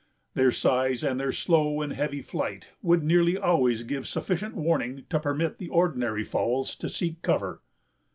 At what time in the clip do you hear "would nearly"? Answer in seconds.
2.81-3.37